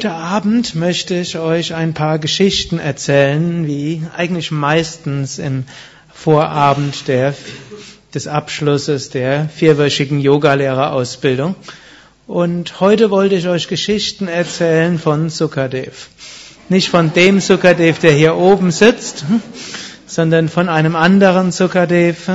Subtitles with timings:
[0.00, 5.64] Heute Abend möchte ich euch ein paar Geschichten erzählen, wie eigentlich meistens im
[6.10, 7.34] Vorabend der,
[8.14, 11.54] des Abschlusses der vierwöchigen Yogalehrerausbildung.
[12.26, 16.08] Und heute wollte ich euch Geschichten erzählen von Sukadev.
[16.70, 19.26] Nicht von dem Sukadev, der hier oben sitzt,
[20.06, 22.30] sondern von einem anderen Sukadev,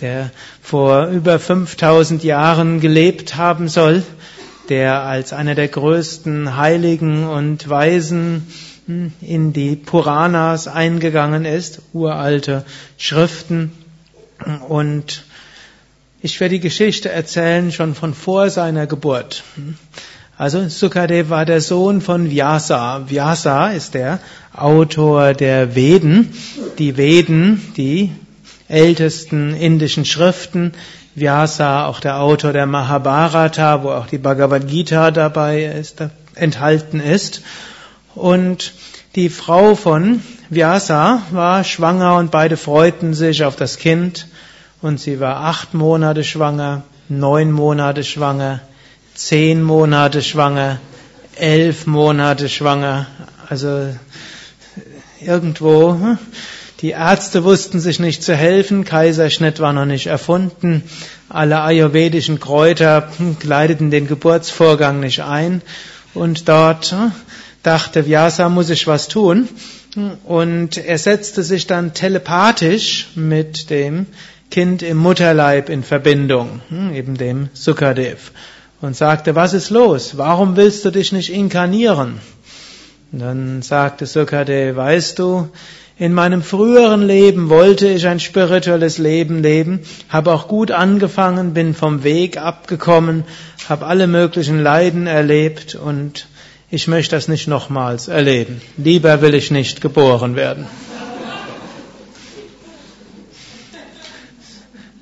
[0.00, 4.02] der vor über 5000 Jahren gelebt haben soll
[4.68, 8.46] der als einer der größten Heiligen und Weisen
[8.86, 12.64] hm, in die Puranas eingegangen ist, uralte
[12.98, 13.72] Schriften.
[14.68, 15.24] Und
[16.22, 19.44] ich werde die Geschichte erzählen schon von vor seiner Geburt.
[20.38, 23.08] Also Sukadev war der Sohn von Vyasa.
[23.08, 24.20] Vyasa ist der
[24.52, 26.34] Autor der Veden.
[26.78, 28.12] Die Veden, die
[28.68, 30.72] ältesten indischen Schriften,
[31.14, 36.02] Vyasa, auch der Autor der Mahabharata, wo auch die Bhagavad Gita dabei ist,
[36.34, 37.42] enthalten ist.
[38.14, 38.74] Und
[39.14, 44.26] die Frau von Vyasa war schwanger und beide freuten sich auf das Kind.
[44.82, 48.60] Und sie war acht Monate schwanger, neun Monate schwanger,
[49.14, 50.78] zehn Monate schwanger,
[51.36, 53.06] elf Monate schwanger.
[53.48, 53.88] Also
[55.20, 56.18] irgendwo hm,
[56.82, 60.82] die Ärzte wussten sich nicht zu helfen, Kaiserschnitt war noch nicht erfunden,
[61.28, 63.10] alle ayurvedischen Kräuter
[63.40, 65.62] kleideten den Geburtsvorgang nicht ein
[66.12, 67.12] und dort hm,
[67.62, 69.48] dachte Vyasa, muss ich was tun
[70.24, 74.06] und er setzte sich dann telepathisch mit dem
[74.50, 78.32] Kind im Mutterleib in Verbindung, hm, eben dem Sukadev
[78.80, 80.18] und sagte, was ist los?
[80.18, 82.20] Warum willst du dich nicht inkarnieren?
[83.12, 85.48] Und dann sagte Sukadev, weißt du,
[85.98, 89.80] in meinem früheren Leben wollte ich ein spirituelles Leben leben,
[90.10, 93.24] habe auch gut angefangen, bin vom Weg abgekommen,
[93.68, 96.28] habe alle möglichen Leiden erlebt und
[96.70, 98.60] ich möchte das nicht nochmals erleben.
[98.76, 100.66] Lieber will ich nicht geboren werden.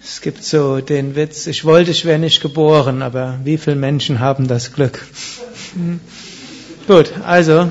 [0.01, 4.21] Es gibt so den Witz, ich wollte, ich wäre nicht geboren, aber wie viele Menschen
[4.21, 5.05] haben das Glück?
[6.87, 7.71] Gut, also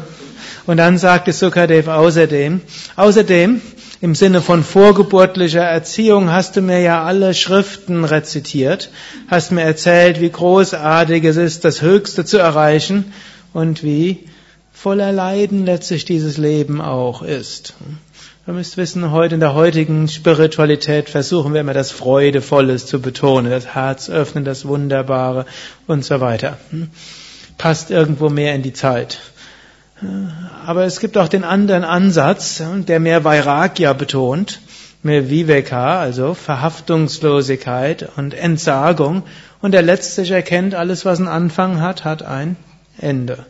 [0.65, 2.61] und dann sagte Sukadev außerdem,
[2.95, 3.61] außerdem,
[4.01, 8.89] im Sinne von vorgeburtlicher Erziehung hast du mir ja alle Schriften rezitiert,
[9.29, 13.13] hast mir erzählt, wie großartig es ist, das Höchste zu erreichen
[13.53, 14.25] und wie
[14.73, 17.75] voller Leiden letztlich dieses Leben auch ist.
[18.45, 23.49] Ihr müsst wissen, heute in der heutigen Spiritualität versuchen wir immer das Freudevolles zu betonen,
[23.49, 25.45] das Herz öffnen, das Wunderbare
[25.87, 26.57] und so weiter.
[26.71, 26.89] Hm?
[27.57, 29.19] Passt irgendwo mehr in die Zeit.
[30.65, 34.59] Aber es gibt auch den anderen Ansatz, der mehr Vairagya betont,
[35.01, 39.23] mehr Viveka, also Verhaftungslosigkeit und Entsagung.
[39.61, 42.55] Und der letztlich erkennt, alles was einen Anfang hat, hat ein
[42.97, 43.45] Ende.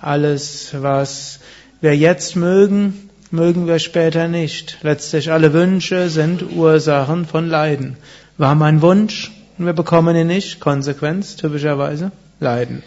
[0.00, 1.40] Alles, was
[1.80, 4.78] wir jetzt mögen, mögen wir später nicht.
[4.82, 7.96] Letztlich alle Wünsche sind Ursachen von Leiden.
[8.38, 12.82] War mein Wunsch und wir bekommen ihn nicht, Konsequenz typischerweise Leiden.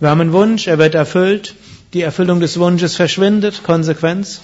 [0.00, 1.54] Wir haben einen Wunsch, er wird erfüllt,
[1.92, 4.40] die Erfüllung des Wunsches verschwindet, Konsequenz,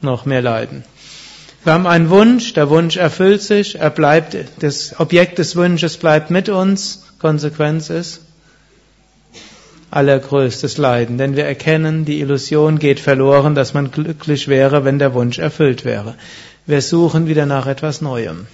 [0.00, 0.84] noch mehr Leiden.
[1.64, 6.30] Wir haben einen Wunsch, der Wunsch erfüllt sich, er bleibt, das Objekt des Wunsches bleibt
[6.30, 8.20] mit uns, Konsequenz ist
[9.92, 15.12] allergrößtes Leiden, denn wir erkennen, die Illusion geht verloren, dass man glücklich wäre, wenn der
[15.12, 16.14] Wunsch erfüllt wäre.
[16.66, 18.46] Wir suchen wieder nach etwas Neuem.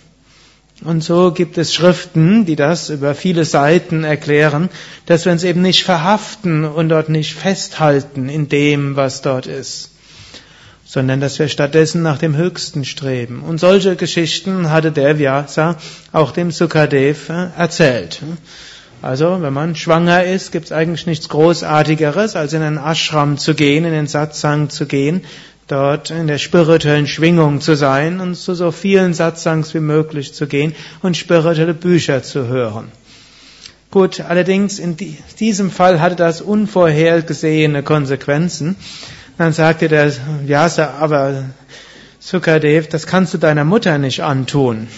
[0.85, 4.69] Und so gibt es Schriften, die das über viele Seiten erklären,
[5.07, 9.91] dass wir uns eben nicht verhaften und dort nicht festhalten in dem, was dort ist,
[10.85, 13.43] sondern dass wir stattdessen nach dem Höchsten streben.
[13.43, 15.77] Und solche Geschichten hatte der Vyasa
[16.13, 18.21] auch dem Sukadev äh, erzählt.
[19.03, 23.55] Also, wenn man schwanger ist, gibt es eigentlich nichts Großartigeres, als in einen Ashram zu
[23.55, 25.23] gehen, in den Satsang zu gehen,
[25.69, 30.47] dort in der spirituellen Schwingung zu sein und zu so vielen Satsangs wie möglich zu
[30.47, 32.91] gehen und spirituelle Bücher zu hören.
[33.91, 34.97] Gut, allerdings in
[35.39, 38.77] diesem Fall hatte das unvorhergesehene Konsequenzen.
[39.39, 40.13] Dann sagte der
[40.45, 41.45] Vyasa, aber
[42.19, 44.89] Sukadev, das kannst du deiner Mutter nicht antun.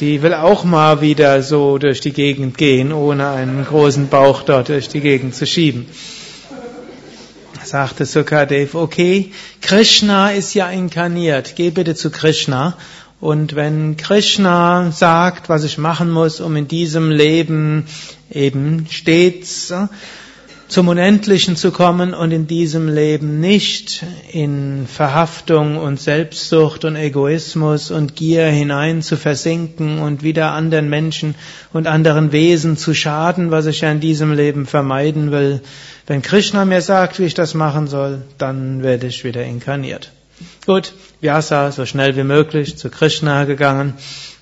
[0.00, 4.68] Die will auch mal wieder so durch die Gegend gehen, ohne einen großen Bauch dort
[4.68, 5.86] durch die Gegend zu schieben
[7.74, 12.76] sagte Sukadev, okay, Krishna ist ja inkarniert, geh bitte zu Krishna.
[13.20, 17.86] Und wenn Krishna sagt, was ich machen muss, um in diesem Leben
[18.30, 19.74] eben stets
[20.74, 27.92] zum Unendlichen zu kommen und in diesem Leben nicht in Verhaftung und Selbstsucht und Egoismus
[27.92, 31.36] und Gier hinein zu versinken und wieder anderen Menschen
[31.72, 35.60] und anderen Wesen zu schaden, was ich ja in diesem Leben vermeiden will.
[36.08, 40.10] Wenn Krishna mir sagt, wie ich das machen soll, dann werde ich wieder inkarniert.
[40.66, 43.94] Gut, Vyasa so schnell wie möglich zu Krishna gegangen,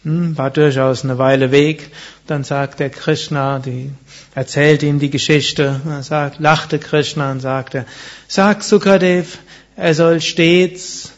[0.05, 1.91] war durchaus eine Weile Weg.
[2.27, 3.91] Dann sagt der Krishna, die
[4.35, 7.87] erzählt ihm die Geschichte, er sagt, lachte Krishna und sagte,
[8.29, 9.39] sag Sukadev,
[9.77, 11.13] er soll stets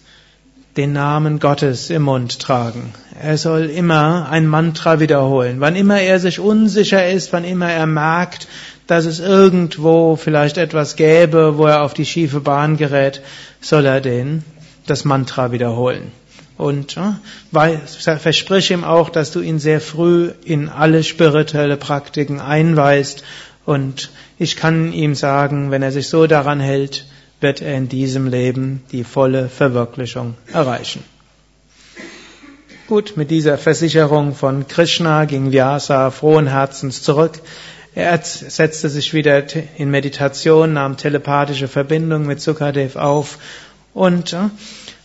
[0.77, 2.93] den Namen Gottes im Mund tragen.
[3.23, 5.61] Er soll immer ein Mantra wiederholen.
[5.61, 8.49] Wann immer er sich unsicher ist, wann immer er merkt,
[8.87, 13.23] dass es irgendwo vielleicht etwas gäbe, wo er auf die schiefe Bahn gerät,
[13.61, 14.45] soll er den,
[14.87, 16.13] das Mantra wiederholen.
[16.57, 17.79] Und äh,
[18.19, 23.25] versprich ihm auch, dass du ihn sehr früh in alle spirituelle Praktiken einweist.
[23.67, 27.07] Und ich kann ihm sagen, wenn er sich so daran hält,
[27.41, 31.03] wird er in diesem Leben die volle Verwirklichung erreichen.
[32.87, 37.41] Gut, mit dieser Versicherung von Krishna ging Vyasa frohen Herzens zurück.
[37.95, 39.45] Er setzte sich wieder
[39.79, 43.39] in Meditation, nahm telepathische Verbindung mit Sukadev auf
[43.95, 44.51] und äh,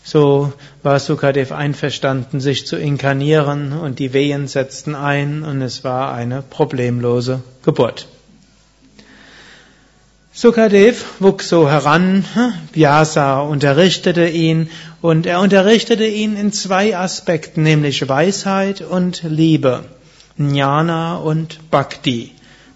[0.09, 6.13] so war Sukadev einverstanden, sich zu inkarnieren und die Wehen setzten ein und es war
[6.13, 8.07] eine problemlose Geburt.
[10.33, 12.25] Sukadev wuchs so heran,
[12.73, 14.69] Vyasa unterrichtete ihn
[15.01, 19.83] und er unterrichtete ihn in zwei Aspekten, nämlich Weisheit und Liebe,
[20.37, 22.31] Jnana und Bhakti.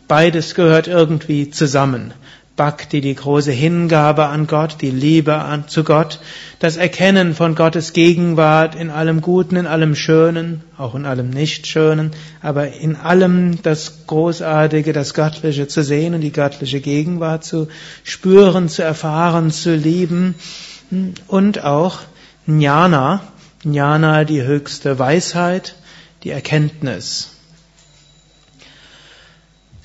[0.07, 2.13] Beides gehört irgendwie zusammen.
[2.55, 6.19] Bhakti, die große Hingabe an Gott, die Liebe an, zu Gott,
[6.59, 12.11] das Erkennen von Gottes Gegenwart in allem Guten, in allem Schönen, auch in allem Nichtschönen,
[12.43, 17.69] aber in allem das Großartige, das Göttliche zu sehen und die göttliche Gegenwart zu
[18.03, 20.35] spüren, zu erfahren, zu lieben
[21.27, 22.01] und auch
[22.45, 23.21] Jnana,
[23.63, 25.73] Jnana die höchste Weisheit,
[26.23, 27.32] die Erkenntnis.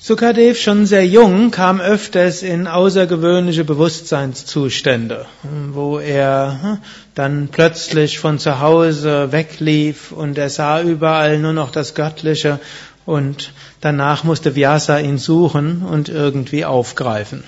[0.01, 5.25] Sukadev schon sehr jung kam öfters in außergewöhnliche Bewusstseinszustände,
[5.73, 6.77] wo er hm,
[7.15, 12.61] dann plötzlich von zu Hause weglief und er sah überall nur noch das Göttliche
[13.05, 13.51] und
[13.81, 17.43] danach musste Vyasa ihn suchen und irgendwie aufgreifen.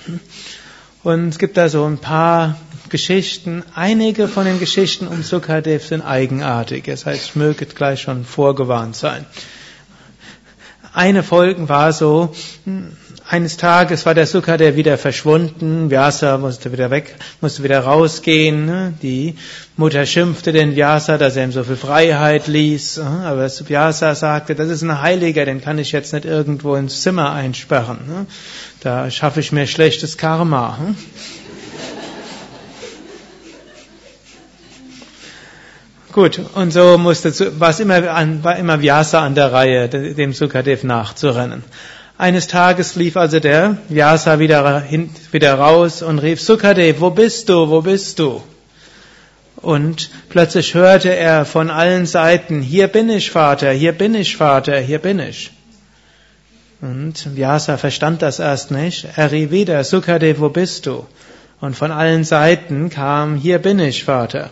[1.02, 2.58] Und es gibt da so ein paar
[2.90, 3.64] Geschichten.
[3.74, 6.84] Einige von den Geschichten um Sukadev sind eigenartig.
[6.84, 9.24] Das heißt, ich möge gleich schon vorgewarnt sein.
[10.94, 12.34] Eine Folge war so,
[13.26, 18.66] eines Tages war der Sukha der wieder verschwunden, Vyasa musste wieder weg, musste wieder rausgehen,
[18.66, 18.92] ne?
[19.00, 19.36] die
[19.78, 23.22] Mutter schimpfte den Vyasa, dass er ihm so viel Freiheit ließ, ne?
[23.24, 27.32] aber Vyasa sagte, das ist ein Heiliger, den kann ich jetzt nicht irgendwo ins Zimmer
[27.32, 28.26] einsperren, ne?
[28.80, 30.78] da schaffe ich mir schlechtes Karma.
[36.12, 38.02] Gut, und so musste, war immer,
[38.44, 41.64] war immer Vyasa an der Reihe, dem Sukadev nachzurennen.
[42.18, 47.48] Eines Tages lief also der Vyasa wieder, hin, wieder raus und rief, Sukadev, wo bist
[47.48, 48.42] du, wo bist du?
[49.56, 54.78] Und plötzlich hörte er von allen Seiten, hier bin ich, Vater, hier bin ich, Vater,
[54.80, 55.50] hier bin ich.
[56.82, 59.06] Und Vyasa verstand das erst nicht.
[59.16, 61.06] Er rief wieder, Sukadev, wo bist du?
[61.60, 64.50] Und von allen Seiten kam, hier bin ich, Vater.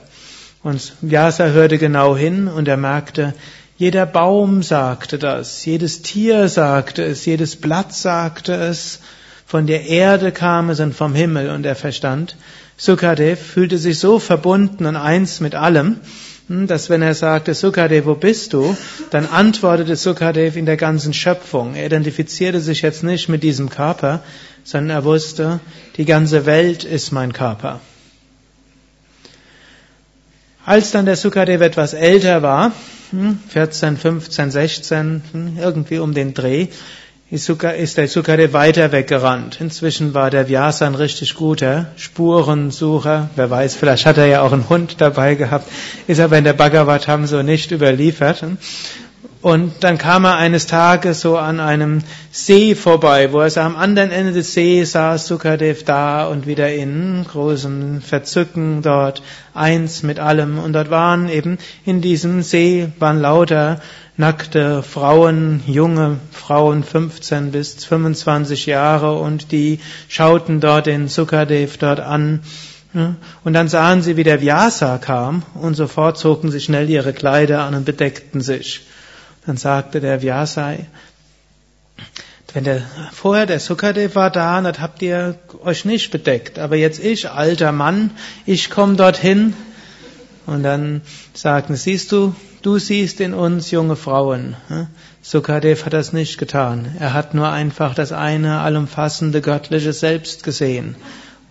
[0.63, 3.35] Und Vyasa hörte genau hin und er merkte,
[3.79, 9.01] jeder Baum sagte das, jedes Tier sagte es, jedes Blatt sagte es,
[9.47, 12.37] von der Erde kam es und vom Himmel und er verstand.
[12.77, 15.97] Sukadev fühlte sich so verbunden und eins mit allem,
[16.49, 18.77] hm, dass wenn er sagte, Sukadev, wo bist du?
[19.11, 21.75] Dann antwortete Sukadev in der ganzen Schöpfung.
[21.75, 24.23] Er identifizierte sich jetzt nicht mit diesem Körper,
[24.63, 25.61] sondern er wusste,
[25.97, 27.81] die ganze Welt ist mein Körper.
[30.67, 32.73] Als dann der Sukadev etwas älter war,
[33.49, 35.23] 14, 15, 16,
[35.59, 36.69] irgendwie um den Dreh,
[37.31, 39.61] ist der Sukadev weiter weggerannt.
[39.61, 43.31] Inzwischen war der Vyasa ein richtig guter Spurensucher.
[43.37, 45.71] Wer weiß, vielleicht hat er ja auch einen Hund dabei gehabt.
[46.09, 48.45] Ist aber in der Bhagavatam so nicht überliefert.
[49.43, 54.11] Und dann kam er eines Tages so an einem See vorbei, wo er am anderen
[54.11, 59.23] Ende des Sees saß Sukadev da und wieder in großem Verzücken dort,
[59.55, 60.59] eins mit allem.
[60.59, 61.57] Und dort waren eben,
[61.87, 63.81] in diesem See waren lauter
[64.19, 72.01] nackte Frauen, junge Frauen, 15 bis 25 Jahre, und die schauten dort den Sukadev dort
[72.01, 72.41] an.
[73.43, 77.63] Und dann sahen sie, wie der Vyasa kam, und sofort zogen sie schnell ihre Kleider
[77.63, 78.83] an und bedeckten sich.
[79.47, 80.75] Dann sagte der Vyasa,
[82.53, 82.83] wenn der,
[83.13, 86.59] vorher der Sukadev war da, das habt ihr euch nicht bedeckt.
[86.59, 88.11] Aber jetzt ich, alter Mann,
[88.45, 89.55] ich komme dorthin.
[90.47, 94.57] Und dann sagten, siehst du, du siehst in uns junge Frauen.
[95.23, 96.97] Sukadev hat das nicht getan.
[96.99, 100.97] Er hat nur einfach das eine allumfassende göttliche Selbst gesehen.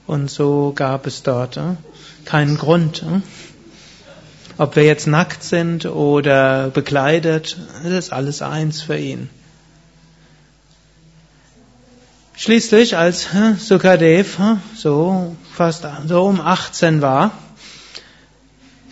[0.05, 1.59] Und so gab es dort
[2.25, 3.05] keinen Grund.
[4.59, 9.29] Ob wir jetzt nackt sind oder bekleidet, das ist alles eins für ihn.
[12.35, 14.37] Schließlich, als Sukadev
[14.75, 17.31] so fast so um 18 war,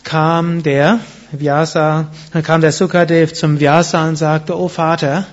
[0.05, 1.01] kam der
[1.33, 2.11] Vyasa,
[2.43, 5.25] kam der Sukadev zum Vyasa und sagte, oh Vater,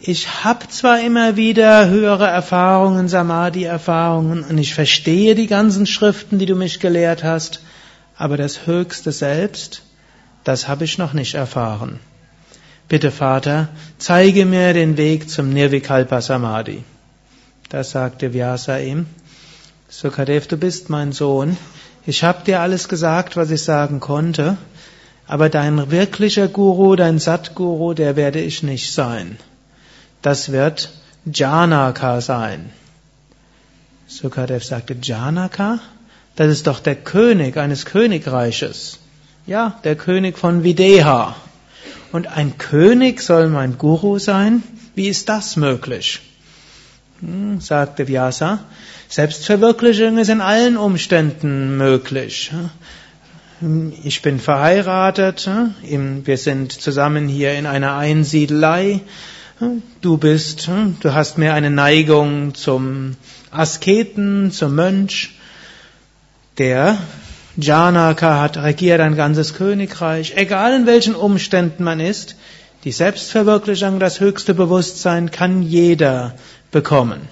[0.00, 6.46] ich habe zwar immer wieder höhere Erfahrungen, Samadhi-Erfahrungen, und ich verstehe die ganzen Schriften, die
[6.46, 7.60] du mich gelehrt hast,
[8.20, 9.82] aber das höchste Selbst,
[10.44, 12.00] das habe ich noch nicht erfahren.
[12.86, 16.84] Bitte Vater, zeige mir den Weg zum Nirvikalpa Samadhi.
[17.70, 19.06] Da sagte Vyasa ihm,
[19.88, 21.56] Sukadev, du bist mein Sohn,
[22.04, 24.58] ich habe dir alles gesagt, was ich sagen konnte,
[25.26, 29.38] aber dein wirklicher Guru, dein Satguru, der werde ich nicht sein.
[30.20, 30.90] Das wird
[31.24, 32.68] Janaka sein.
[34.08, 35.78] Sukadev sagte, Janaka?
[36.40, 38.98] Das ist doch der König eines Königreiches.
[39.46, 41.36] Ja, der König von Videha.
[42.12, 44.62] Und ein König soll mein Guru sein?
[44.94, 46.22] Wie ist das möglich?
[47.20, 48.60] Hm, sagte Vyasa,
[49.10, 52.50] Selbstverwirklichung ist in allen Umständen möglich.
[54.02, 55.46] Ich bin verheiratet,
[55.82, 59.02] wir sind zusammen hier in einer Einsiedelei.
[60.00, 60.70] Du bist,
[61.00, 63.16] du hast mehr eine Neigung zum
[63.50, 65.34] Asketen, zum Mönch.
[66.60, 66.98] Der
[67.56, 70.34] Janaka hat regiert ein ganzes Königreich.
[70.36, 72.36] Egal in welchen Umständen man ist,
[72.84, 76.34] die Selbstverwirklichung, das höchste Bewusstsein kann jeder
[76.70, 77.22] bekommen.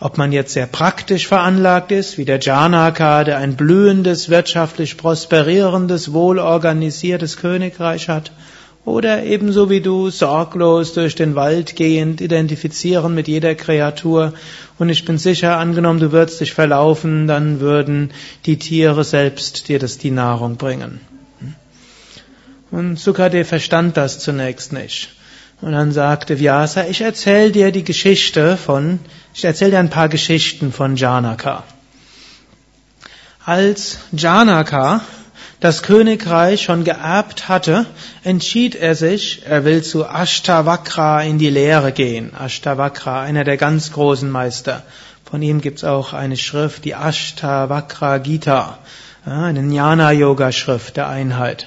[0.00, 6.14] Ob man jetzt sehr praktisch veranlagt ist, wie der Janaka, der ein blühendes, wirtschaftlich prosperierendes,
[6.14, 8.32] wohlorganisiertes Königreich hat,
[8.84, 14.34] oder ebenso wie du sorglos durch den Wald gehend identifizieren mit jeder Kreatur.
[14.78, 18.10] Und ich bin sicher, angenommen, du würdest dich verlaufen, dann würden
[18.44, 21.00] die Tiere selbst dir das die Nahrung bringen.
[22.70, 25.10] Und Sukade verstand das zunächst nicht.
[25.60, 28.98] Und dann sagte Vyasa, ich erzähle dir die Geschichte von,
[29.32, 31.62] ich erzähle dir ein paar Geschichten von Janaka.
[33.46, 35.02] Als Janaka
[35.64, 37.86] das Königreich schon geerbt hatte,
[38.22, 42.32] entschied er sich, er will zu Ashtavakra in die Lehre gehen.
[42.38, 44.82] Ashtavakra, einer der ganz großen Meister.
[45.24, 48.78] Von ihm gibt's auch eine Schrift, die Ashtavakra Gita,
[49.24, 51.66] eine Jnana-Yoga-Schrift der Einheit.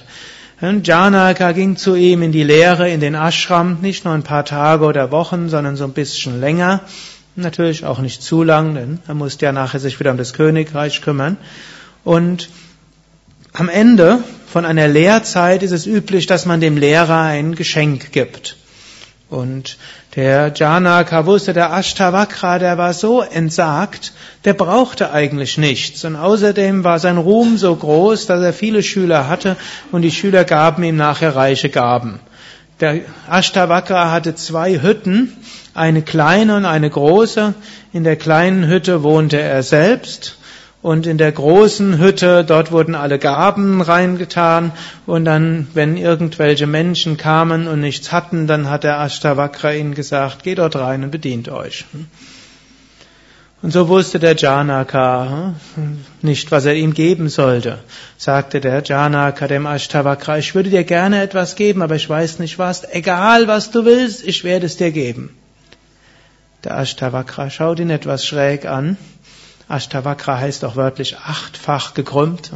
[0.60, 4.44] Und Janaka ging zu ihm in die Lehre, in den Ashram, nicht nur ein paar
[4.44, 6.82] Tage oder Wochen, sondern so ein bisschen länger.
[7.34, 11.02] Natürlich auch nicht zu lang, denn er musste ja nachher sich wieder um das Königreich
[11.02, 11.36] kümmern.
[12.04, 12.48] Und
[13.58, 18.56] am Ende von einer Lehrzeit ist es üblich, dass man dem Lehrer ein Geschenk gibt.
[19.28, 19.78] Und
[20.14, 24.12] der Janaka wusste, der Ashtavakra, der war so entsagt,
[24.44, 26.04] der brauchte eigentlich nichts.
[26.04, 29.56] Und außerdem war sein Ruhm so groß, dass er viele Schüler hatte
[29.90, 32.20] und die Schüler gaben ihm nachher reiche Gaben.
[32.78, 35.36] Der Ashtavakra hatte zwei Hütten,
[35.74, 37.54] eine kleine und eine große.
[37.92, 40.37] In der kleinen Hütte wohnte er selbst
[40.88, 44.72] und in der großen Hütte, dort wurden alle Gaben reingetan.
[45.04, 50.44] Und dann, wenn irgendwelche Menschen kamen und nichts hatten, dann hat der Ashtavakra ihnen gesagt,
[50.44, 51.84] geht dort rein und bedient euch.
[53.60, 57.80] Und so wusste der Janaka hm, nicht, was er ihm geben sollte.
[58.16, 62.58] Sagte der Janaka dem Ashtavakra, ich würde dir gerne etwas geben, aber ich weiß nicht
[62.58, 62.90] was.
[62.90, 65.36] Egal was du willst, ich werde es dir geben.
[66.64, 68.96] Der Ashtavakra schaut ihn etwas schräg an
[69.68, 72.50] Ashtavakra heißt auch wörtlich achtfach gekrümmt.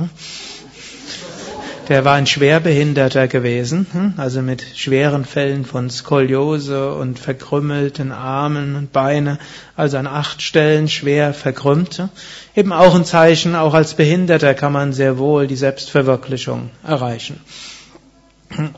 [1.88, 8.92] Der war ein Schwerbehinderter gewesen, also mit schweren Fällen von Skoliose und verkrümmelten Armen und
[8.92, 9.38] Beine,
[9.76, 12.08] also an acht Stellen schwer verkrümmt.
[12.54, 17.40] Eben auch ein Zeichen, auch als Behinderter kann man sehr wohl die Selbstverwirklichung erreichen.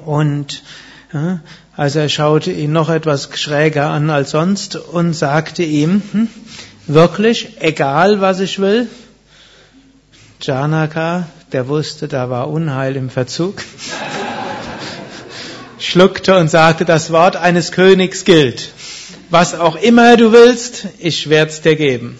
[0.05, 0.63] Und
[1.77, 6.29] also er schaute ihn noch etwas schräger an als sonst und sagte ihm, hm,
[6.87, 8.89] Wirklich, egal was ich will?
[10.41, 13.63] Janaka, der wusste, da war Unheil im Verzug,
[15.79, 18.71] schluckte und sagte, das Wort eines Königs gilt.
[19.31, 22.19] Was auch immer du willst, ich werd's dir geben,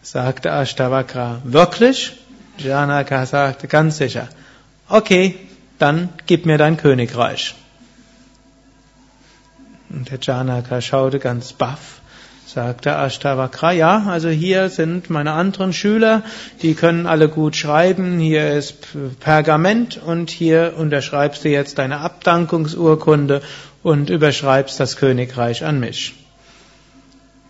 [0.00, 1.42] sagte Ashtavakra.
[1.44, 2.12] Wirklich?
[2.56, 4.28] Janaka sagte ganz sicher.
[4.88, 5.34] Okay,
[5.78, 7.54] dann gib mir dein Königreich.
[9.90, 11.95] Und der Janaka schaute ganz baff,
[12.56, 16.22] sagte Ashtavakra, ja, also hier sind meine anderen Schüler,
[16.62, 18.76] die können alle gut schreiben, hier ist
[19.20, 23.42] Pergament und hier unterschreibst du jetzt deine Abdankungsurkunde
[23.82, 26.14] und überschreibst das Königreich an mich.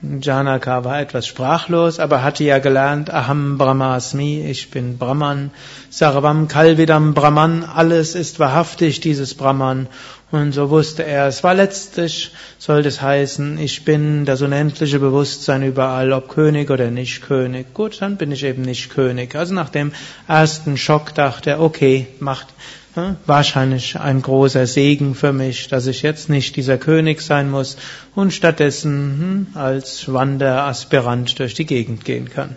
[0.02, 5.52] Janaka war etwas sprachlos, aber hatte ja gelernt, Aham Brahmasmi, ich bin Brahman,
[5.88, 9.86] Sarvam Kalvidam Brahman, alles ist wahrhaftig, dieses Brahman.
[10.32, 15.62] Und so wusste er, es war letztlich, soll das heißen, ich bin das unendliche Bewusstsein
[15.62, 17.72] überall, ob König oder nicht König.
[17.74, 19.36] Gut, dann bin ich eben nicht König.
[19.36, 19.92] Also nach dem
[20.26, 22.48] ersten Schock dachte er, okay, macht,
[23.26, 27.76] wahrscheinlich ein großer Segen für mich, dass ich jetzt nicht dieser König sein muss
[28.14, 32.56] und stattdessen hm, als Wanderaspirant durch die Gegend gehen kann.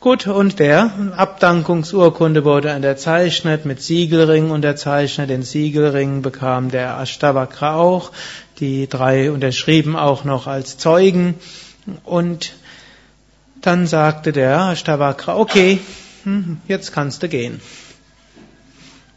[0.00, 5.28] Gut, und der Abdankungsurkunde wurde unterzeichnet, mit Siegelring unterzeichnet.
[5.28, 8.10] Den Siegelring bekam der Ashtavakra auch.
[8.60, 11.34] Die drei unterschrieben auch noch als Zeugen.
[12.04, 12.54] Und
[13.60, 15.80] dann sagte der Ashtavakra, okay,
[16.24, 17.60] hm, jetzt kannst du gehen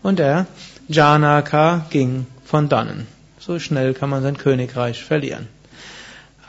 [0.03, 0.45] und der
[0.87, 3.07] Janaka ging von dannen.
[3.39, 5.47] So schnell kann man sein Königreich verlieren.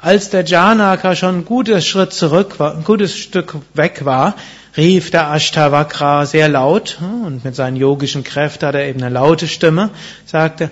[0.05, 4.35] Als der Janaka schon ein gutes Schritt zurück war, ein gutes Stück weg war,
[4.77, 9.49] rief der Ashtavakra sehr laut und mit seinen yogischen Kräften hat er eben eine laute
[9.49, 9.89] Stimme,
[10.27, 10.71] sagte,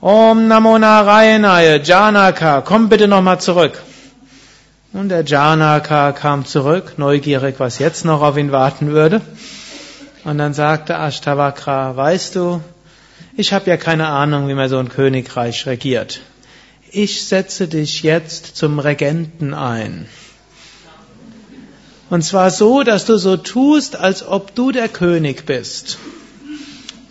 [0.00, 3.82] Om Namo Narayanaya, Janaka, komm bitte nochmal zurück.
[4.92, 9.22] Und der Janaka kam zurück, neugierig, was jetzt noch auf ihn warten würde.
[10.22, 12.60] Und dann sagte Ashtavakra, weißt du,
[13.36, 16.20] ich habe ja keine Ahnung, wie man so ein Königreich regiert.
[16.92, 20.06] Ich setze dich jetzt zum Regenten ein.
[22.10, 25.98] Und zwar so, dass du so tust, als ob du der König bist.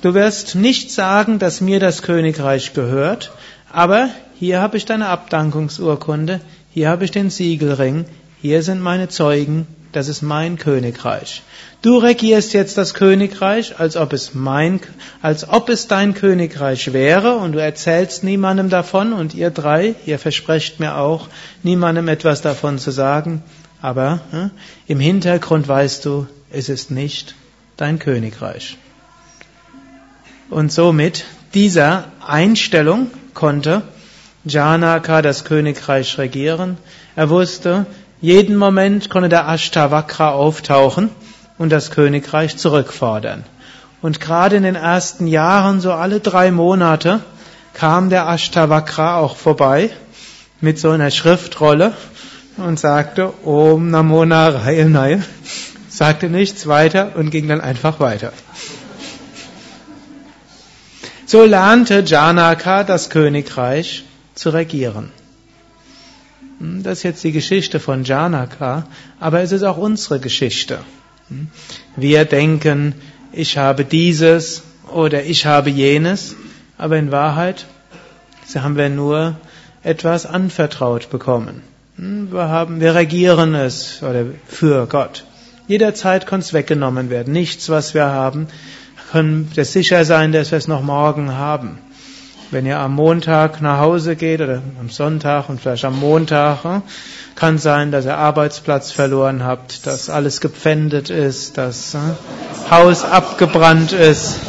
[0.01, 3.31] Du wirst nicht sagen, dass mir das Königreich gehört,
[3.71, 6.41] aber hier habe ich deine Abdankungsurkunde,
[6.73, 8.05] hier habe ich den Siegelring,
[8.41, 9.67] hier sind meine Zeugen,
[9.97, 11.41] das ist mein Königreich.
[11.81, 14.79] Du regierst jetzt das Königreich, als ob es mein,
[15.23, 20.19] als ob es dein Königreich wäre und du erzählst niemandem davon und ihr drei, ihr
[20.19, 21.29] versprecht mir auch,
[21.63, 23.41] niemandem etwas davon zu sagen,
[23.81, 27.33] aber äh, im Hintergrund weißt du, es ist nicht
[27.75, 28.77] dein Königreich.
[30.51, 33.81] Und somit dieser Einstellung konnte
[34.45, 36.77] Janaka das Königreich regieren.
[37.15, 37.87] Er wusste,
[38.19, 41.09] jeden Moment konnte der Ashtavakra auftauchen
[41.57, 43.43] und das Königreich zurückfordern.
[44.01, 47.21] Und gerade in den ersten Jahren, so alle drei Monate,
[47.73, 49.91] kam der Ashtavakra auch vorbei
[50.61, 51.93] mit so einer Schriftrolle
[52.57, 55.19] und sagte Om Namo Narayana,
[55.87, 58.33] sagte nichts weiter und ging dann einfach weiter.
[61.25, 65.11] So lernte Janaka das Königreich zu regieren.
[66.59, 68.87] Hm, das ist jetzt die Geschichte von Janaka,
[69.19, 70.79] aber es ist auch unsere Geschichte.
[71.29, 71.47] Hm?
[71.95, 72.95] Wir denken,
[73.31, 76.35] ich habe dieses oder ich habe jenes,
[76.77, 77.65] aber in Wahrheit
[78.55, 79.35] haben wir nur
[79.83, 81.61] etwas anvertraut bekommen.
[81.97, 82.31] Hm?
[82.31, 85.25] Wir haben, wir regieren es oder für Gott.
[85.67, 87.33] Jederzeit kann es weggenommen werden.
[87.33, 88.47] Nichts, was wir haben,
[89.11, 91.79] können wir sicher sein, dass wir es noch morgen haben.
[92.49, 96.81] Wenn ihr am Montag nach Hause geht oder am Sonntag und vielleicht am Montag, hm,
[97.35, 102.15] kann sein, dass ihr Arbeitsplatz verloren habt, dass alles gepfändet ist, dass hm,
[102.71, 104.39] Haus abgebrannt ist.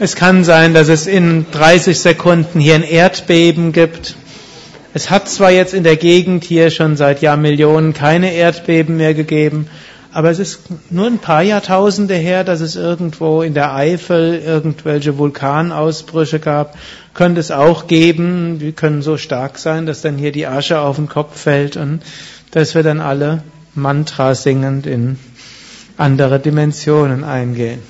[0.00, 4.16] Es kann sein, dass es in 30 Sekunden hier ein Erdbeben gibt.
[4.94, 9.68] Es hat zwar jetzt in der Gegend hier schon seit Jahrmillionen keine Erdbeben mehr gegeben,
[10.12, 15.18] aber es ist nur ein paar Jahrtausende her, dass es irgendwo in der Eifel irgendwelche
[15.18, 16.76] Vulkanausbrüche gab.
[17.12, 18.58] Könnte es auch geben.
[18.58, 22.00] Die können so stark sein, dass dann hier die Asche auf den Kopf fällt und
[22.52, 23.42] dass wir dann alle
[23.74, 25.18] Mantra singend in
[25.98, 27.80] andere Dimensionen eingehen.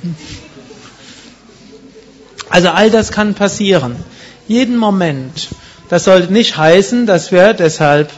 [2.51, 3.97] Also all das kann passieren.
[4.49, 5.49] Jeden Moment.
[5.89, 8.11] Das sollte nicht heißen, dass wir deshalb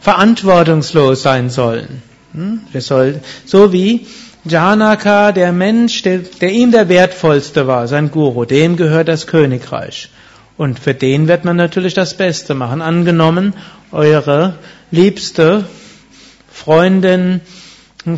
[0.00, 2.02] verantwortungslos sein sollen.
[2.34, 2.60] Hm?
[2.72, 4.06] Wir soll, so wie
[4.44, 10.10] Janaka, der Mensch, der, der ihm der wertvollste war, sein Guru, dem gehört das Königreich.
[10.56, 12.82] Und für den wird man natürlich das Beste machen.
[12.82, 13.54] Angenommen,
[13.90, 14.54] eure
[14.90, 15.64] liebste
[16.52, 17.40] Freundin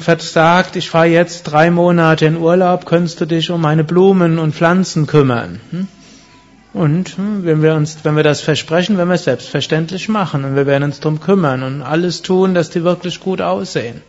[0.00, 4.54] versagt, ich fahre jetzt drei Monate in Urlaub, könntest du dich um meine Blumen und
[4.54, 5.60] Pflanzen kümmern.
[5.70, 5.88] Hm?
[6.76, 10.56] Und hm, wenn wir uns, wenn wir das versprechen, werden wir es selbstverständlich machen und
[10.56, 14.02] wir werden uns darum kümmern und alles tun, dass die wirklich gut aussehen.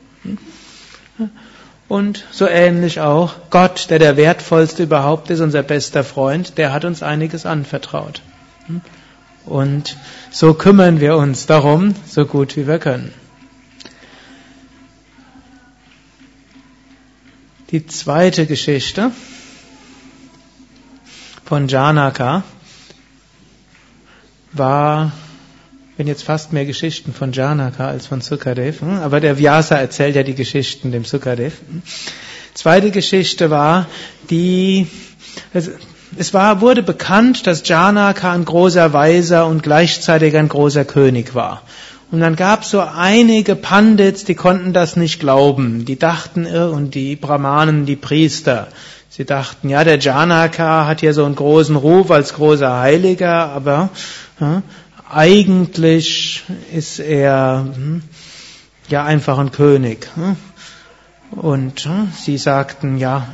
[1.87, 6.83] Und so ähnlich auch Gott, der der wertvollste überhaupt ist, unser bester Freund, der hat
[6.83, 8.21] uns einiges anvertraut.
[9.45, 9.95] Und
[10.29, 13.13] so kümmern wir uns darum, so gut wie wir können.
[17.71, 19.11] Die zweite Geschichte
[21.45, 22.43] von Janaka
[24.53, 25.11] war,
[25.97, 28.99] wenn jetzt fast mehr Geschichten von Janaka als von Sukadev, hm?
[28.99, 31.59] aber der Vyasa erzählt ja die Geschichten dem Sukadev.
[31.69, 31.81] Hm?
[32.53, 33.87] Zweite Geschichte war
[34.29, 34.87] die,
[35.53, 41.61] es war, wurde bekannt, dass Janaka ein großer Weiser und gleichzeitig ein großer König war.
[42.09, 45.83] Und dann gab es so einige Pandits, die konnten das nicht glauben.
[45.83, 48.69] Die dachten, und die Brahmanen, die Priester,
[49.09, 53.73] sie dachten, ja, der Janaka hat hier so einen großen Ruf als großer Heiliger, aber
[53.73, 53.89] ja,
[55.09, 58.01] eigentlich ist er hm,
[58.89, 60.09] ja einfach ein König.
[60.15, 60.35] Hm.
[61.31, 63.27] Und hm, sie sagten, ja,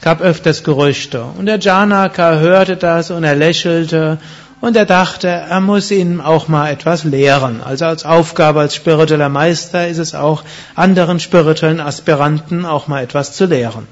[0.00, 1.24] gab öfters Gerüchte.
[1.24, 4.18] Und der Janaka hörte das und er lächelte
[4.60, 7.62] und er dachte, er muss ihnen auch mal etwas lehren.
[7.62, 10.42] Also als Aufgabe als spiritueller Meister ist es auch,
[10.74, 13.86] anderen spirituellen Aspiranten auch mal etwas zu lehren.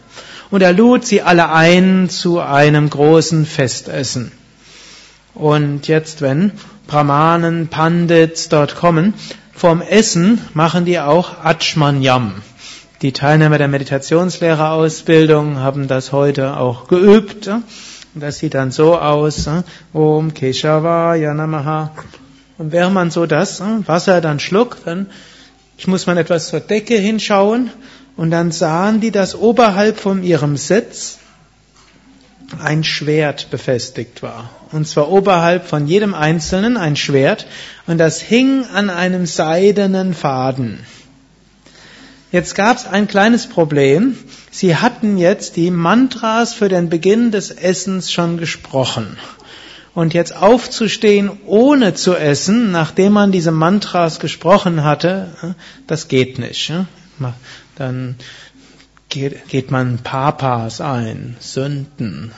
[0.50, 4.32] Und er lud sie alle ein zu einem großen Festessen.
[5.37, 6.53] Und jetzt, wenn
[6.87, 9.12] Brahmanen, Pandits dort kommen,
[9.53, 12.35] vorm Essen machen die auch Achmanyam.
[13.03, 17.51] Die Teilnehmer der Meditationslehrerausbildung haben das heute auch geübt.
[18.14, 21.90] Das sieht dann so aus, äh, Om Keshavaya Namaha.
[22.57, 25.11] Und während man so das äh, Wasser dann schluckt, dann
[25.85, 27.68] muss man etwas zur Decke hinschauen
[28.16, 31.18] und dann sahen die, dass oberhalb von ihrem Sitz
[32.59, 34.49] ein Schwert befestigt war.
[34.72, 37.46] Und zwar oberhalb von jedem Einzelnen ein Schwert
[37.87, 40.81] und das hing an einem seidenen Faden.
[42.33, 44.16] Jetzt gab es ein kleines Problem.
[44.50, 49.16] Sie hatten jetzt die Mantras für den Beginn des Essens schon gesprochen.
[49.94, 55.55] Und jetzt aufzustehen, ohne zu essen, nachdem man diese Mantras gesprochen hatte,
[55.87, 56.72] das geht nicht.
[57.76, 58.16] Dann
[59.09, 62.33] geht man Papas ein, Sünden.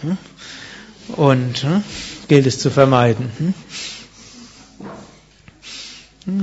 [1.08, 1.66] Und
[2.28, 3.54] gilt es zu vermeiden.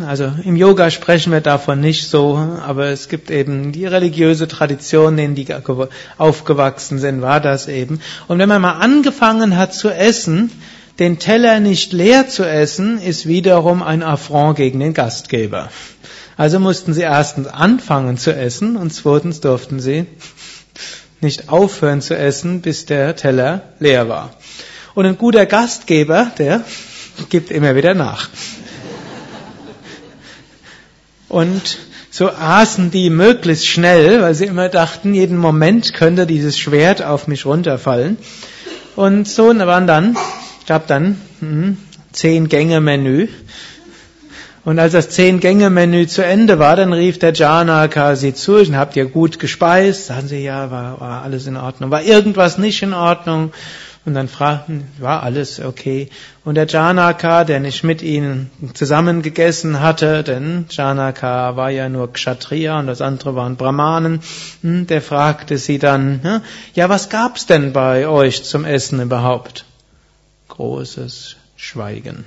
[0.08, 5.16] Also im Yoga sprechen wir davon nicht so, aber es gibt eben die religiöse Tradition,
[5.20, 5.46] in die
[6.18, 8.02] aufgewachsen sind, war das eben.
[8.28, 10.52] Und wenn man mal angefangen hat zu essen,
[10.98, 15.70] den Teller nicht leer zu essen, ist wiederum ein Affront gegen den Gastgeber.
[16.36, 20.08] Also mussten sie erstens anfangen zu essen und zweitens durften sie
[21.22, 24.32] nicht aufhören zu essen, bis der Teller leer war.
[24.96, 26.64] Und ein guter Gastgeber, der
[27.30, 28.30] gibt immer wieder nach.
[31.28, 31.78] Und
[32.10, 37.28] so aßen die möglichst schnell, weil sie immer dachten, jeden Moment könnte dieses Schwert auf
[37.28, 38.18] mich runterfallen.
[38.96, 40.16] Und so waren dann,
[40.66, 41.78] gab dann hm,
[42.14, 43.28] zehn Gänge Menü.
[44.64, 48.56] Und als das zehn Gänge Menü zu Ende war, dann rief der Janaka sie zu,
[48.56, 50.06] und habt ihr gut gespeist?
[50.06, 51.92] Sagen sie, ja, war, war alles in Ordnung.
[51.92, 53.52] War irgendwas nicht in Ordnung?
[54.06, 56.10] Und dann fragten, war alles okay.
[56.44, 62.14] Und der Janaka, der nicht mit ihnen zusammen gegessen hatte, denn Janaka war ja nur
[62.14, 64.22] Kshatriya und das andere waren Brahmanen,
[64.62, 66.42] hm, der fragte sie dann,
[66.76, 69.66] ja, was gab's denn bei euch zum Essen überhaupt?
[70.50, 72.26] Großes Schweigen.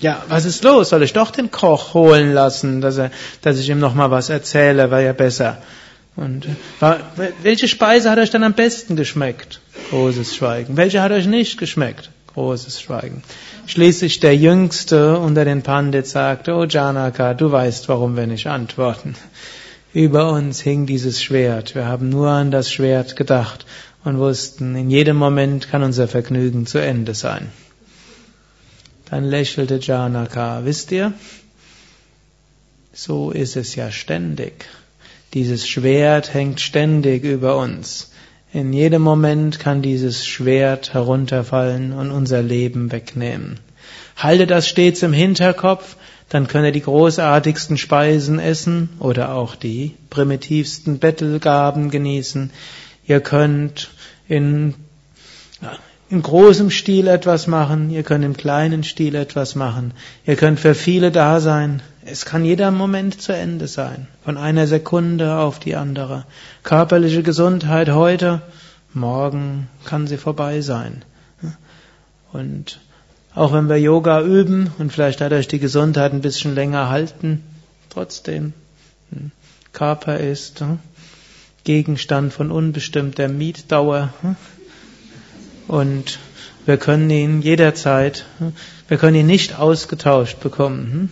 [0.00, 0.88] Ja, was ist los?
[0.88, 4.90] Soll ich doch den Koch holen lassen, dass, er, dass ich ihm nochmal was erzähle,
[4.90, 5.58] war ja besser.
[6.16, 6.46] Und
[6.80, 6.98] war,
[7.42, 9.60] welche Speise hat euch dann am besten geschmeckt?
[9.92, 10.78] Großes Schweigen.
[10.78, 12.08] Welche hat euch nicht geschmeckt?
[12.28, 13.22] Großes Schweigen.
[13.66, 19.14] Schließlich der Jüngste unter den Pandits sagte, oh Janaka, du weißt, warum wir nicht antworten.
[19.92, 21.74] Über uns hing dieses Schwert.
[21.74, 23.66] Wir haben nur an das Schwert gedacht
[24.02, 27.52] und wussten, in jedem Moment kann unser Vergnügen zu Ende sein.
[29.10, 31.12] Dann lächelte Janaka, wisst ihr,
[32.94, 34.64] so ist es ja ständig.
[35.34, 38.11] Dieses Schwert hängt ständig über uns.
[38.54, 43.58] In jedem Moment kann dieses Schwert herunterfallen und unser Leben wegnehmen.
[44.14, 45.96] Halte das stets im Hinterkopf,
[46.28, 52.50] dann könnt ihr die großartigsten Speisen essen oder auch die primitivsten Bettelgaben genießen.
[53.06, 53.90] Ihr könnt
[54.28, 54.74] in,
[56.10, 59.92] in großem Stil etwas machen, ihr könnt im kleinen Stil etwas machen,
[60.26, 64.66] ihr könnt für viele da sein, es kann jeder Moment zu Ende sein, von einer
[64.66, 66.24] Sekunde auf die andere.
[66.62, 68.42] Körperliche Gesundheit heute,
[68.92, 71.04] morgen kann sie vorbei sein.
[72.32, 72.80] Und
[73.34, 77.42] auch wenn wir Yoga üben und vielleicht dadurch die Gesundheit ein bisschen länger halten,
[77.88, 78.52] trotzdem,
[79.10, 79.30] hm,
[79.72, 80.80] Körper ist hm,
[81.64, 84.12] Gegenstand von unbestimmter Mietdauer.
[85.68, 86.18] Und
[86.66, 88.26] wir können ihn jederzeit,
[88.88, 91.10] wir können ihn nicht ausgetauscht bekommen.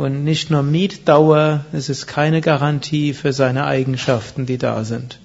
[0.00, 5.18] Und nicht nur Mietdauer, es ist keine Garantie für seine Eigenschaften, die da sind.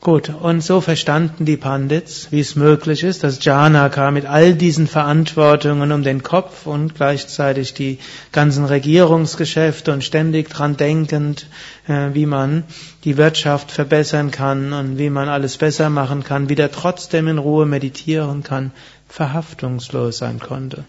[0.00, 4.86] Gut, und so verstanden die Pandits, wie es möglich ist, dass Janaka mit all diesen
[4.86, 7.98] Verantwortungen um den Kopf und gleichzeitig die
[8.30, 11.48] ganzen Regierungsgeschäfte und ständig dran denkend,
[11.88, 12.62] äh, wie man
[13.02, 17.66] die Wirtschaft verbessern kann und wie man alles besser machen kann, wieder trotzdem in Ruhe
[17.66, 18.70] meditieren kann,
[19.08, 20.84] verhaftungslos sein konnte.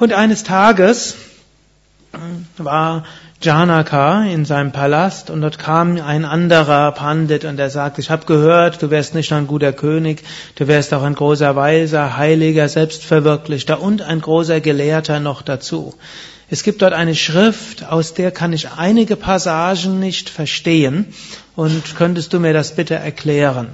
[0.00, 1.14] Und eines Tages
[2.56, 3.04] war
[3.42, 8.24] Janaka in seinem Palast und dort kam ein anderer Pandit und er sagte, ich habe
[8.24, 10.22] gehört, du wärst nicht nur ein guter König,
[10.54, 15.94] du wärst auch ein großer Weiser, Heiliger, Selbstverwirklichter und ein großer Gelehrter noch dazu.
[16.48, 21.12] Es gibt dort eine Schrift, aus der kann ich einige Passagen nicht verstehen
[21.56, 23.68] und könntest du mir das bitte erklären?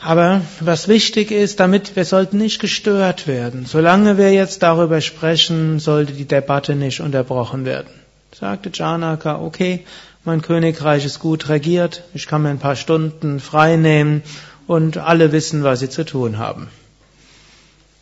[0.00, 3.66] Aber was wichtig ist, damit wir sollten nicht gestört werden.
[3.66, 7.88] Solange wir jetzt darüber sprechen, sollte die Debatte nicht unterbrochen werden.
[8.32, 9.84] Sagte Janaka, okay,
[10.24, 14.22] mein Königreich ist gut regiert, ich kann mir ein paar Stunden frei nehmen
[14.66, 16.68] und alle wissen, was sie zu tun haben.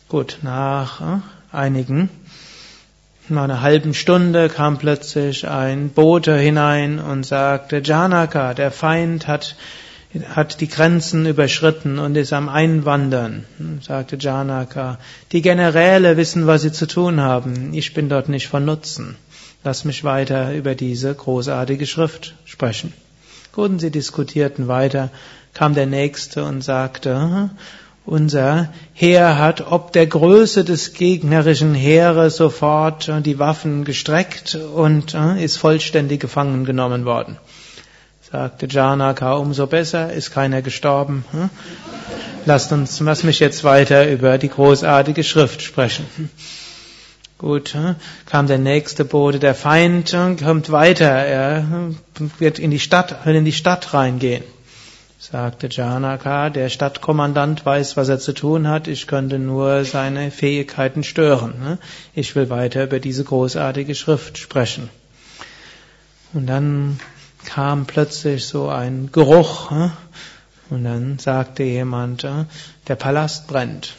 [0.09, 1.19] Gut, nach äh,
[1.51, 2.09] einigen,
[3.29, 9.55] nach einer halben Stunde kam plötzlich ein Bote hinein und sagte, Janaka, der Feind hat
[10.29, 13.45] hat die Grenzen überschritten und ist am Einwandern,
[13.81, 14.99] sagte Janaka.
[15.31, 17.73] Die Generäle wissen, was sie zu tun haben.
[17.73, 19.15] Ich bin dort nicht von Nutzen.
[19.63, 22.93] Lass mich weiter über diese großartige Schrift sprechen.
[23.51, 25.09] Gut, und sie diskutierten weiter,
[25.53, 27.49] kam der Nächste und sagte,
[28.05, 35.43] unser Heer hat ob der Größe des gegnerischen Heeres sofort die Waffen gestreckt und äh,
[35.43, 37.37] ist vollständig gefangen genommen worden.
[38.29, 41.23] Sagte Janaka, umso besser, ist keiner gestorben.
[41.31, 41.49] Hm?
[42.45, 46.05] Lasst uns, lass mich jetzt weiter über die großartige Schrift sprechen.
[47.37, 47.95] Gut, hm?
[48.25, 51.93] kam der nächste Bote, der Feind hm, kommt weiter, er
[52.39, 54.43] wird in die Stadt, will in die Stadt reingehen.
[55.19, 61.03] Sagte Janaka, der Stadtkommandant weiß, was er zu tun hat, ich könnte nur seine Fähigkeiten
[61.03, 61.77] stören.
[62.13, 64.89] Ich will weiter über diese großartige Schrift sprechen.
[66.33, 66.99] Und dann
[67.47, 69.71] kam plötzlich so ein Geruch
[70.69, 72.27] und dann sagte jemand,
[72.87, 73.95] der Palast brennt.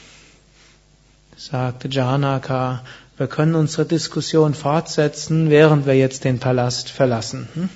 [1.37, 2.83] Sagte Janaka,
[3.17, 7.71] wir können unsere Diskussion fortsetzen, während wir jetzt den Palast verlassen.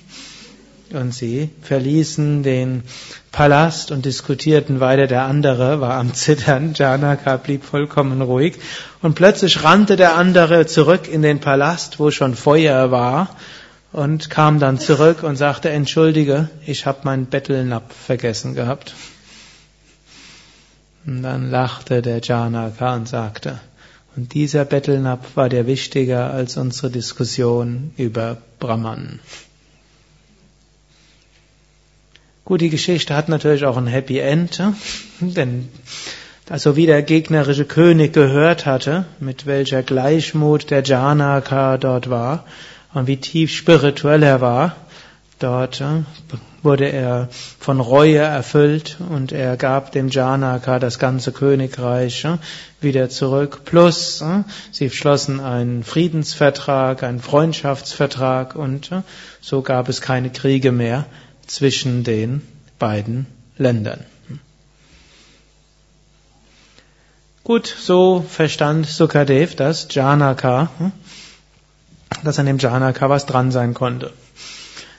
[0.93, 2.83] Und sie verließen den
[3.31, 5.07] Palast und diskutierten weiter.
[5.07, 6.75] Der andere war am Zittern.
[6.75, 8.59] Janaka blieb vollkommen ruhig.
[9.01, 13.35] Und plötzlich rannte der andere zurück in den Palast, wo schon Feuer war
[13.93, 18.95] und kam dann zurück und sagte, entschuldige, ich habe meinen Bettelnapf vergessen gehabt.
[21.05, 23.61] Und dann lachte der Janaka und sagte,
[24.15, 29.21] und dieser Bettelnapf war dir wichtiger als unsere Diskussion über Brahman.
[32.45, 34.63] Gut, die Geschichte hat natürlich auch ein Happy End,
[35.21, 35.69] denn
[36.49, 42.45] also wie der gegnerische König gehört hatte, mit welcher Gleichmut der Janaka dort war,
[42.95, 44.77] und wie tief spirituell er war.
[45.39, 46.03] Dort äh,
[46.63, 47.29] wurde er
[47.59, 52.39] von Reue erfüllt und er gab dem Janaka das ganze Königreich äh,
[52.81, 53.63] wieder zurück.
[53.65, 58.91] Plus, äh, sie schlossen einen Friedensvertrag, einen Freundschaftsvertrag und
[59.41, 61.07] so gab es keine Kriege mehr
[61.47, 62.43] zwischen den
[62.79, 63.27] beiden
[63.59, 64.05] Ländern.
[67.45, 70.71] Gut, so verstand Sukadev das Janaka
[72.25, 74.13] dass an dem Janaka was dran sein konnte.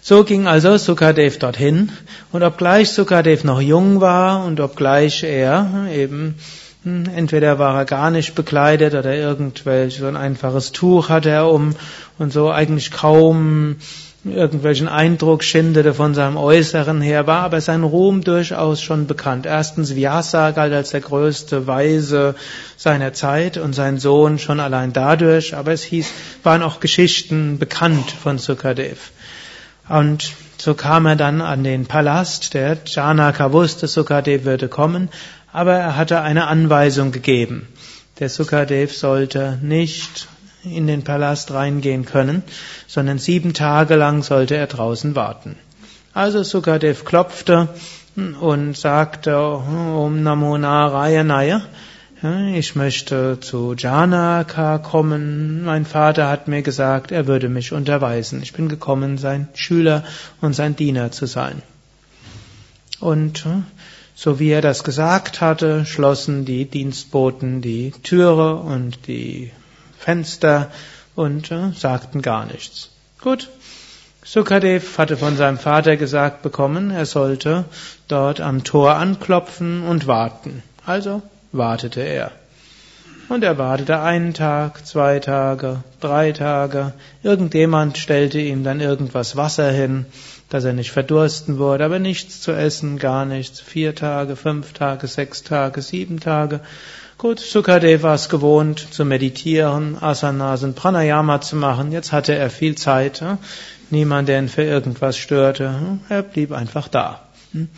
[0.01, 1.91] So ging also Sukadev dorthin
[2.33, 6.35] und obgleich Sukadev noch jung war und obgleich er eben
[6.83, 11.49] hm, entweder war er gar nicht bekleidet oder irgendwelch so ein einfaches Tuch hatte er
[11.49, 11.75] um
[12.19, 13.77] und so eigentlich kaum
[14.25, 19.45] irgendwelchen Eindruck schindete von seinem Äußeren her, war aber sein Ruhm durchaus schon bekannt.
[19.45, 22.35] Erstens Vyasa galt als der größte Weise
[22.77, 26.09] seiner Zeit und sein Sohn schon allein dadurch, aber es hieß,
[26.43, 29.11] waren auch Geschichten bekannt von Sukadev.
[29.89, 35.09] Und so kam er dann an den Palast, der Janaka wusste, Sukadev würde kommen,
[35.51, 37.67] aber er hatte eine Anweisung gegeben.
[38.19, 40.29] Der Sukadev sollte nicht
[40.63, 42.43] in den Palast reingehen können,
[42.87, 45.55] sondern sieben Tage lang sollte er draußen warten.
[46.13, 47.69] Also Sukadev klopfte
[48.15, 51.61] und sagte Om Namo Narayanaya.
[52.53, 55.63] ich möchte zu Janaka kommen.
[55.63, 58.41] Mein Vater hat mir gesagt, er würde mich unterweisen.
[58.43, 60.03] Ich bin gekommen, sein Schüler
[60.39, 61.61] und sein Diener zu sein.
[62.99, 63.45] Und
[64.15, 69.51] so wie er das gesagt hatte, schlossen die Dienstboten die Türe und die
[70.03, 70.69] Fenster
[71.15, 72.89] und sagten gar nichts.
[73.21, 73.49] Gut.
[74.25, 77.65] Sukadev hatte von seinem Vater gesagt bekommen, er sollte
[78.07, 80.63] dort am Tor anklopfen und warten.
[80.85, 82.31] Also wartete er.
[83.29, 86.93] Und er wartete einen Tag, zwei Tage, drei Tage.
[87.21, 90.05] Irgendjemand stellte ihm dann irgendwas Wasser hin,
[90.49, 93.61] dass er nicht verdursten wurde, aber nichts zu essen, gar nichts.
[93.61, 96.59] Vier Tage, fünf Tage, sechs Tage, sieben Tage.
[97.23, 101.93] Gut, Sukadev war es gewohnt zu meditieren, Asanas und Pranayama zu machen.
[101.93, 103.21] Jetzt hatte er viel Zeit.
[103.21, 103.37] Hm?
[103.91, 105.69] Niemand, der ihn für irgendwas störte.
[105.69, 106.01] Hm?
[106.09, 107.21] Er blieb einfach da.
[107.53, 107.69] Hm?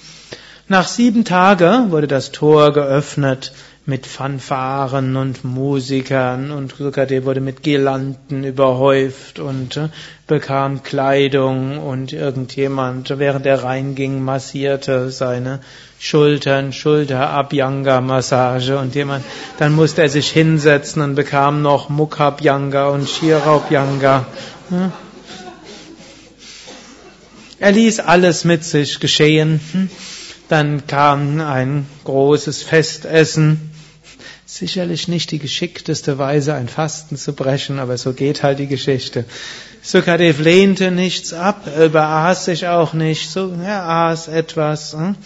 [0.68, 3.54] Nach sieben Tagen wurde das Tor geöffnet
[3.88, 9.89] mit Fanfaren und Musikern und Sukadev wurde mit Girlanden überhäuft und äh,
[10.26, 15.60] bekam Kleidung und irgendjemand, während er reinging, massierte seine
[16.00, 19.24] Schultern, Schulter-Abhyanga-Massage und jemand,
[19.60, 24.26] dann musste er sich hinsetzen und bekam noch Mukhabhyanga und Shirabhyanga.
[24.69, 24.91] Hm?
[27.60, 29.60] Er ließ alles mit sich geschehen.
[29.71, 29.91] Hm?
[30.50, 33.75] Dann kam ein großes Festessen.
[34.58, 39.26] Sicherlich nicht die geschickteste Weise, ein Fasten zu brechen, aber so geht halt die Geschichte.
[39.82, 44.94] Sukadev lehnte nichts ab, überaß sich auch nicht, so, er aß etwas.
[44.94, 45.18] Hm?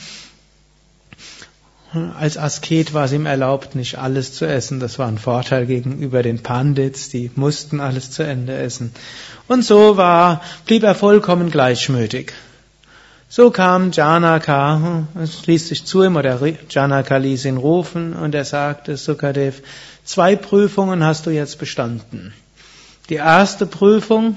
[2.17, 4.79] Als Asket war es ihm erlaubt, nicht alles zu essen.
[4.79, 8.91] Das war ein Vorteil gegenüber den Pandits, die mussten alles zu Ende essen.
[9.47, 12.33] Und so war, blieb er vollkommen gleichmütig.
[13.31, 18.43] So kam Janaka, es ließ sich zu ihm, oder Janaka ließ ihn rufen, und er
[18.43, 19.61] sagte, Sukadev,
[20.03, 22.33] zwei Prüfungen hast du jetzt bestanden.
[23.09, 24.35] Die erste Prüfung,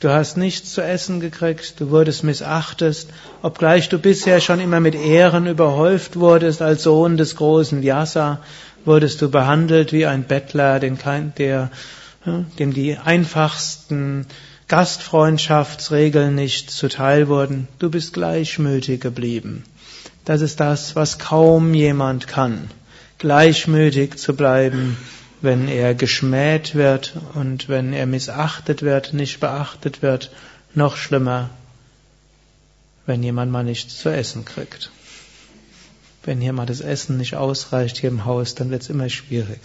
[0.00, 3.08] du hast nichts zu essen gekriegt, du wurdest missachtet,
[3.42, 8.40] obgleich du bisher schon immer mit Ehren überhäuft wurdest als Sohn des großen Vyasa,
[8.86, 10.98] wurdest du behandelt wie ein Bettler, den
[11.36, 11.70] der,
[12.58, 14.24] dem die einfachsten
[14.68, 17.68] Gastfreundschaftsregeln nicht zuteil wurden.
[17.78, 19.64] Du bist gleichmütig geblieben.
[20.26, 22.70] Das ist das, was kaum jemand kann.
[23.16, 24.98] Gleichmütig zu bleiben,
[25.40, 30.30] wenn er geschmäht wird und wenn er missachtet wird, nicht beachtet wird.
[30.74, 31.48] Noch schlimmer,
[33.06, 34.90] wenn jemand mal nichts zu essen kriegt.
[36.24, 39.60] Wenn hier mal das Essen nicht ausreicht hier im Haus, dann wird es immer schwierig.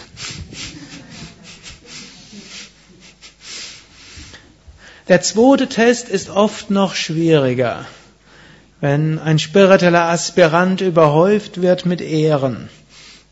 [5.10, 7.86] Der zweite Test ist oft noch schwieriger.
[8.80, 12.70] Wenn ein spiritueller Aspirant überhäuft wird mit Ehren,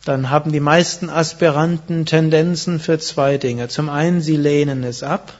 [0.03, 3.69] dann haben die meisten Aspiranten Tendenzen für zwei Dinge.
[3.69, 5.33] Zum einen, sie lehnen es ab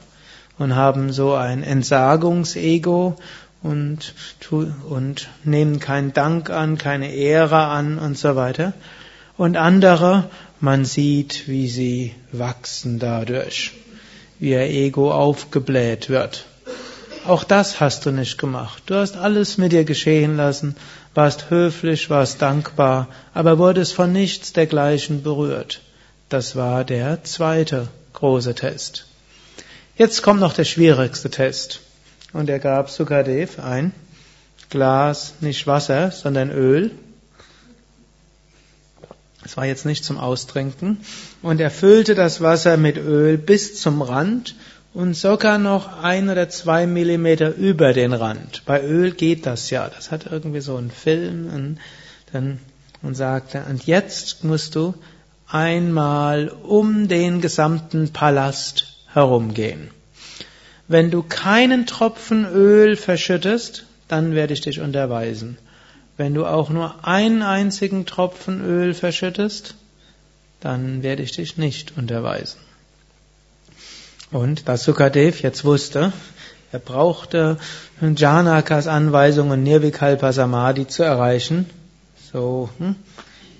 [0.56, 3.16] und haben so ein Entsagungsego
[3.62, 4.14] und,
[4.88, 8.72] und nehmen keinen Dank an, keine Ehre an und so weiter.
[9.36, 13.72] Und andere, man sieht, wie sie wachsen dadurch
[14.42, 16.46] wie ihr Ego aufgebläht wird.
[17.24, 18.82] Auch das hast du nicht gemacht.
[18.86, 20.74] Du hast alles mit dir geschehen lassen,
[21.14, 25.80] warst höflich, warst dankbar, aber wurdest von nichts dergleichen berührt.
[26.28, 29.06] Das war der zweite große Test.
[29.96, 31.78] Jetzt kommt noch der schwierigste Test.
[32.32, 33.92] Und er gab Sukadev ein
[34.70, 36.90] Glas, nicht Wasser, sondern Öl.
[39.44, 40.98] Es war jetzt nicht zum Austrinken.
[41.42, 44.54] Und er füllte das Wasser mit Öl bis zum Rand
[44.94, 48.62] und sogar noch ein oder zwei Millimeter über den Rand.
[48.66, 49.88] Bei Öl geht das ja.
[49.88, 51.50] Das hat irgendwie so einen Film.
[51.52, 51.78] Und
[52.32, 52.58] dann
[53.02, 54.94] und sagte, und jetzt musst du
[55.48, 59.90] einmal um den gesamten Palast herumgehen.
[60.88, 65.58] Wenn du keinen Tropfen Öl verschüttest, dann werde ich dich unterweisen.
[66.22, 69.74] Wenn du auch nur einen einzigen Tropfen Öl verschüttest,
[70.60, 72.60] dann werde ich dich nicht unterweisen.
[74.30, 76.12] Und was Sukadev jetzt wusste,
[76.70, 77.58] er brauchte
[78.00, 81.68] Janakas Anweisungen, Nirvikalpa Samadhi zu erreichen.
[82.32, 82.94] So hm,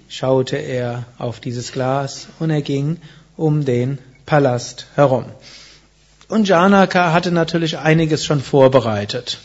[0.09, 2.99] schaute er auf dieses Glas und er ging
[3.37, 5.25] um den Palast herum.
[6.29, 9.39] Und Janaka hatte natürlich einiges schon vorbereitet.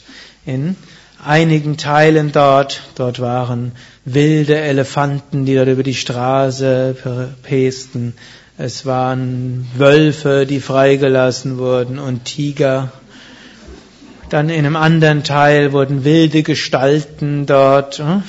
[0.46, 0.76] In
[1.24, 2.82] einigen Teilen dort.
[2.96, 3.74] Dort waren
[4.06, 6.96] wilde Elefanten, die dort über die Straße
[7.44, 8.14] pesten.
[8.58, 12.92] Es waren Wölfe, die freigelassen wurden und Tiger.
[14.30, 18.24] Dann in einem anderen Teil wurden wilde Gestalten dort, hm,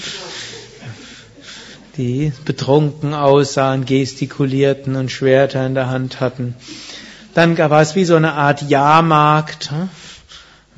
[1.97, 6.55] die betrunken aussahen, gestikulierten und Schwerter in der Hand hatten.
[7.35, 9.89] Dann war es wie so eine Art Jahrmarkt, hm,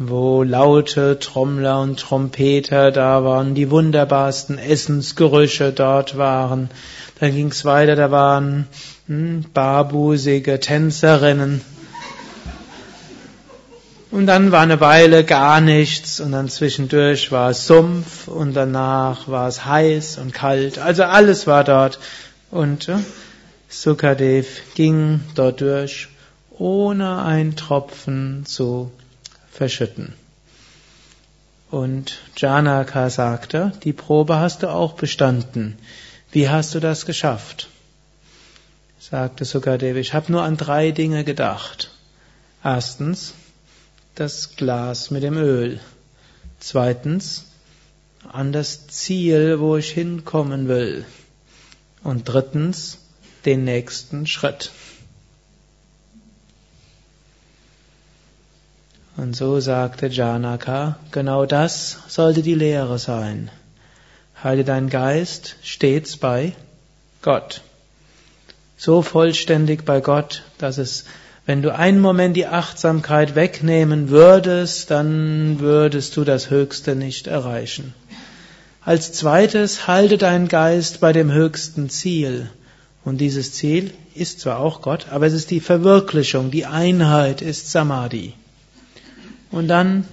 [0.02, 6.70] wo laute Trommler und Trompeter da waren, die wunderbarsten Essensgerüche dort waren.
[7.18, 8.66] Dann ging es weiter, da waren
[9.08, 11.60] hm, barbusige Tänzerinnen.
[14.10, 19.28] Und dann war eine Weile gar nichts und dann zwischendurch war es Sumpf und danach
[19.28, 20.78] war es heiß und kalt.
[20.78, 21.98] Also alles war dort.
[22.50, 22.96] Und äh,
[23.68, 26.08] Sukadev ging dort durch,
[26.58, 28.90] ohne ein Tropfen zu
[29.60, 30.14] verschütten.
[31.70, 35.76] Und Janaka sagte, die Probe hast du auch bestanden.
[36.32, 37.68] Wie hast du das geschafft?
[38.98, 41.90] Sagte Sukadev, ich habe nur an drei Dinge gedacht.
[42.64, 43.34] Erstens,
[44.14, 45.78] das Glas mit dem Öl.
[46.58, 47.44] Zweitens,
[48.32, 51.04] an das Ziel, wo ich hinkommen will.
[52.02, 52.96] Und drittens,
[53.44, 54.70] den nächsten Schritt.
[59.20, 63.50] Und so sagte Janaka, genau das sollte die Lehre sein.
[64.42, 66.54] Halte deinen Geist stets bei
[67.20, 67.60] Gott.
[68.78, 71.04] So vollständig bei Gott, dass es
[71.44, 77.92] wenn du einen Moment die Achtsamkeit wegnehmen würdest, dann würdest du das Höchste nicht erreichen.
[78.82, 82.48] Als zweites, halte deinen Geist bei dem höchsten Ziel.
[83.04, 87.70] Und dieses Ziel ist zwar auch Gott, aber es ist die Verwirklichung, die Einheit ist
[87.70, 88.32] Samadhi.
[89.50, 90.06] Und dann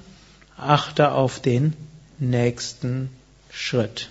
[0.58, 1.74] achte auf den
[2.20, 3.10] nächsten
[3.52, 4.10] Schritt.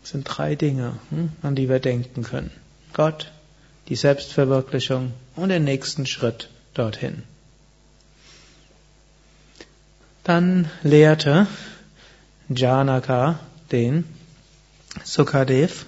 [0.00, 2.52] Das sind drei Dinge, hm, an die wir denken können.
[2.92, 3.32] Gott,
[3.88, 7.24] die Selbstverwirklichung und den nächsten Schritt dorthin.
[10.22, 11.46] Dann lehrte
[12.48, 13.40] Janaka
[13.72, 14.04] den
[15.04, 15.86] Sukadev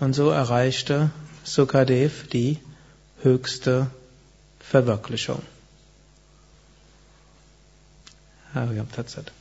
[0.00, 1.10] und so erreichte
[1.44, 2.58] Sukadev die
[3.22, 3.90] höchste
[4.60, 5.42] Verwirklichung.
[8.62, 9.37] एवं तत्सत्